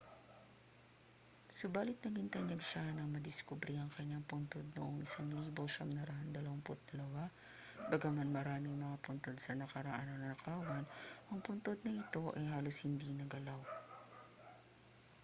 [1.57, 6.33] subali't naging tanyag siya nang madiskubre ang kaniyang puntod noong 1922
[7.91, 10.85] bagaman maraming mga puntod sa nakaraan ang nanakawan
[11.29, 13.61] ang puntod na ito ay halos hindi naggalaw